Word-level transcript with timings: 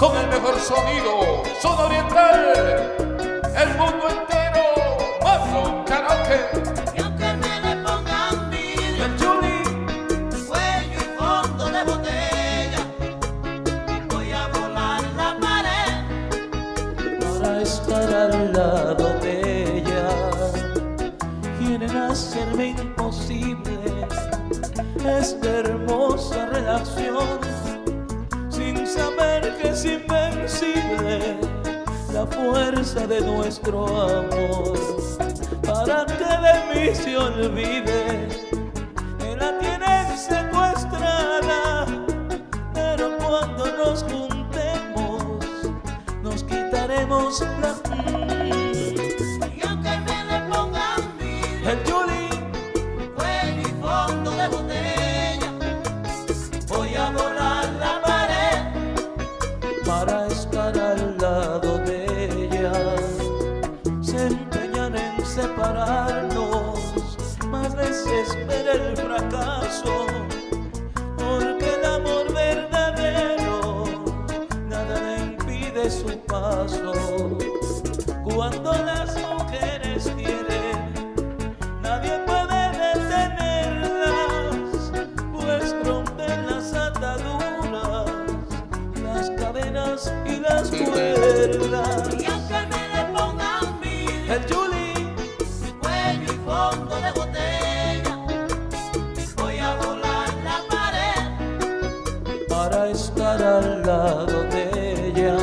con 0.00 0.16
el 0.16 0.28
mejor 0.28 0.58
sonido, 0.58 1.42
son 1.60 1.78
oriental, 1.78 2.54
el 3.54 3.68
mundo 3.76 4.08
entero, 4.08 4.64
Marlon 5.22 5.84
Karaoke. 5.84 6.40
Y 6.96 7.02
aunque 7.02 7.34
me 7.34 7.60
le 7.60 7.76
pongan 7.84 8.48
vidrio, 8.50 9.04
El 9.04 9.18
Juli, 9.18 9.60
cuello 10.48 10.98
y 10.98 11.18
fondo 11.18 11.64
de 11.66 11.84
botella, 11.84 12.82
voy 14.08 14.32
a 14.32 14.46
volar 14.48 15.02
la 15.18 15.36
pared. 15.38 15.92
para 17.42 17.60
estar 17.60 18.14
al 18.14 18.52
lado 18.54 19.06
de 19.20 19.80
ella. 19.80 20.08
Quieren 21.58 21.94
hacerme 21.94 22.68
imposible 22.68 24.06
esta 25.04 25.48
hermosa 25.48 26.46
relación, 26.46 27.38
que 27.39 27.39
es 29.80 29.86
invencible 29.86 31.38
la 32.12 32.26
fuerza 32.26 33.06
de 33.06 33.20
nuestro 33.22 33.86
amor. 33.86 34.78
Para 35.62 36.04
que 36.04 36.24
de 36.44 36.54
mí 36.88 36.94
se 36.94 37.16
olvide, 37.16 38.28
que 39.18 39.36
la 39.36 39.58
tienen 39.58 40.18
secuestrada, 40.18 41.86
pero 42.74 43.16
cuando 43.18 43.64
nos 43.78 44.02
juntemos, 44.02 45.44
nos 46.22 46.42
quitaremos 46.44 47.40
la... 47.62 47.79
separarnos, 65.40 66.78
más 67.46 67.74
desespera 67.74 68.72
el 68.72 68.94
fracaso, 68.96 70.06
porque 71.16 71.76
el 71.76 71.84
amor 71.86 72.32
verdadero 72.34 73.84
nada 74.68 75.00
le 75.00 75.16
impide 75.32 75.90
su 75.90 76.18
paso. 76.26 76.92
Cuando 78.22 78.72
las 78.72 79.16
mujeres 79.16 80.12
quieren, 80.16 80.92
nadie 81.82 82.18
puede 82.26 82.70
detenerlas, 82.84 84.92
pues 85.32 85.74
rompen 85.84 86.46
las 86.46 86.74
ataduras, 86.74 88.10
las 89.02 89.30
cadenas 89.30 90.12
y 90.26 90.36
las 90.40 90.70
cuerdas. 90.70 91.99
Al 103.42 103.82
lado 103.82 104.42
de 104.50 105.08
ella. 105.08 105.36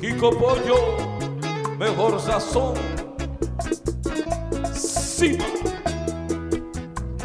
Kiko 0.00 0.30
Pollo, 0.38 0.96
mejor 1.78 2.20
sazón. 2.20 2.74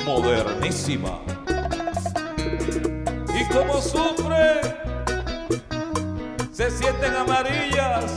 Modernísima. 0.06 1.20
Y 3.40 3.46
como 3.54 3.82
sufre, 3.82 4.62
se 6.52 6.70
sienten 6.70 7.16
amarillas. 7.16 8.15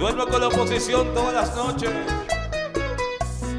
Duermo 0.00 0.26
con 0.26 0.40
la 0.40 0.48
oposición 0.48 1.12
todas 1.12 1.34
las 1.34 1.54
noches. 1.54 1.90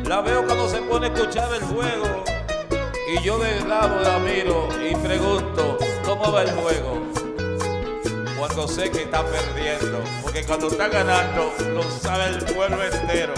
La 0.05 0.21
veo 0.21 0.43
cuando 0.43 0.67
se 0.67 0.81
pone 0.81 1.05
a 1.05 1.13
escuchar 1.13 1.53
el 1.53 1.61
juego. 1.61 2.23
Y 3.13 3.21
yo 3.21 3.37
de 3.37 3.63
lado 3.67 4.01
la 4.01 4.17
miro 4.17 4.67
y 4.83 4.95
pregunto, 4.95 5.77
¿cómo 6.03 6.31
va 6.31 6.41
el 6.41 6.49
juego? 6.49 6.99
cuando 8.39 8.67
sé 8.67 8.89
que 8.89 9.03
está 9.03 9.23
perdiendo, 9.23 10.01
porque 10.23 10.43
cuando 10.43 10.67
está 10.67 10.87
ganando 10.87 11.53
lo 11.75 11.83
sabe 11.83 12.35
el 12.35 12.43
pueblo 12.43 12.83
entero. 12.83 13.33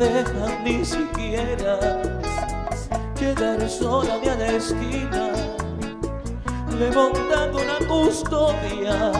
Dejan 0.00 0.64
ni 0.64 0.82
siquiera 0.82 1.78
llegar 3.20 3.68
sola 3.68 4.16
ni 4.22 4.28
a 4.28 4.34
la 4.34 4.46
esquina. 4.52 5.24
Le 6.78 6.90
montan 6.90 7.54
una 7.54 7.78
custodia, 7.86 9.12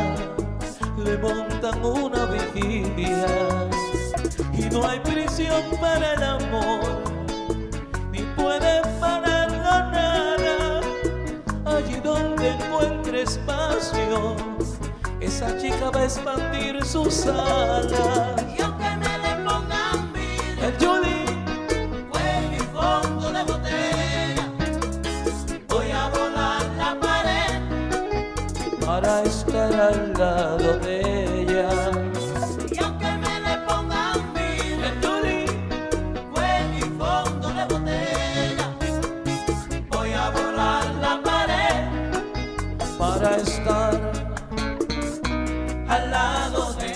le 0.97 1.19
montan 1.19 1.85
una 1.85 2.25
vigilia. 2.25 3.27
Y 4.55 4.63
no 4.73 4.89
hay 4.89 5.01
prisión 5.01 5.63
para 5.81 6.15
el 6.15 6.23
amor, 6.23 6.81
ni 8.11 8.23
puede 8.41 8.81
pararlo 8.99 9.75
nada. 9.93 10.81
Allí 11.67 12.01
donde 12.03 12.53
encuentre 12.57 13.23
espacio, 13.23 14.35
esa 15.21 15.59
chica 15.59 15.91
va 15.91 16.01
a 16.01 16.05
expandir 16.05 16.83
sus 16.83 17.27
alas. 17.27 18.70
Para 29.01 29.23
estar 29.23 29.73
al 29.73 30.13
lado 30.13 30.79
de 30.81 31.01
ella. 31.43 31.69
Y 32.71 32.79
aunque 32.83 33.07
me 33.25 33.41
le 33.41 33.57
pongan 33.67 34.21
El 34.37 34.95
Juli 35.03 35.47
cuello 36.33 36.79
y 36.79 36.81
fondo 36.99 37.49
de 37.49 37.65
botella, 37.73 38.67
voy 39.91 40.13
a 40.13 40.31
volar 40.31 40.87
la 41.01 41.23
pared. 41.23 41.81
para 42.99 43.37
estar 43.37 43.95
Al 45.89 46.11
lado 46.11 46.75
de 46.75 46.87
ella, 46.87 46.90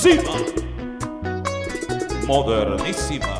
Cima, 0.00 0.32
modernísima. 2.26 3.39